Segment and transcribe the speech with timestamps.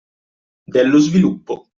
[0.65, 1.67] Dello sviluppo;